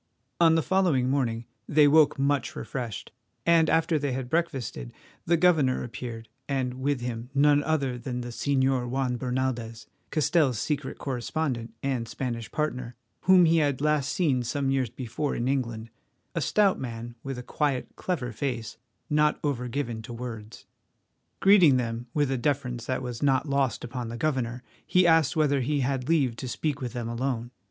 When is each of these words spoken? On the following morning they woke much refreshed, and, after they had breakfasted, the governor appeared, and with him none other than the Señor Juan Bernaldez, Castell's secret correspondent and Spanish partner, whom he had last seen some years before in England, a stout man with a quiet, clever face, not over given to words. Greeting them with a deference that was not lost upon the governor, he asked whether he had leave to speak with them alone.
On 0.39 0.55
the 0.55 0.63
following 0.63 1.11
morning 1.11 1.45
they 1.67 1.87
woke 1.87 2.17
much 2.17 2.55
refreshed, 2.55 3.11
and, 3.45 3.69
after 3.69 3.99
they 3.99 4.13
had 4.13 4.31
breakfasted, 4.31 4.91
the 5.27 5.37
governor 5.37 5.83
appeared, 5.83 6.27
and 6.49 6.73
with 6.81 7.01
him 7.01 7.29
none 7.35 7.61
other 7.61 7.99
than 7.99 8.21
the 8.21 8.29
Señor 8.29 8.89
Juan 8.89 9.15
Bernaldez, 9.19 9.85
Castell's 10.09 10.57
secret 10.57 10.97
correspondent 10.97 11.75
and 11.83 12.07
Spanish 12.07 12.51
partner, 12.51 12.95
whom 13.25 13.45
he 13.45 13.57
had 13.57 13.79
last 13.79 14.11
seen 14.11 14.41
some 14.41 14.71
years 14.71 14.89
before 14.89 15.35
in 15.35 15.47
England, 15.47 15.91
a 16.33 16.41
stout 16.41 16.79
man 16.79 17.13
with 17.21 17.37
a 17.37 17.43
quiet, 17.43 17.87
clever 17.95 18.31
face, 18.31 18.77
not 19.07 19.39
over 19.43 19.67
given 19.67 20.01
to 20.01 20.13
words. 20.13 20.65
Greeting 21.41 21.77
them 21.77 22.07
with 22.15 22.31
a 22.31 22.39
deference 22.39 22.87
that 22.87 23.03
was 23.03 23.21
not 23.21 23.47
lost 23.47 23.83
upon 23.83 24.09
the 24.09 24.17
governor, 24.17 24.63
he 24.83 25.05
asked 25.05 25.35
whether 25.35 25.61
he 25.61 25.81
had 25.81 26.09
leave 26.09 26.35
to 26.37 26.47
speak 26.47 26.81
with 26.81 26.93
them 26.93 27.07
alone. 27.07 27.51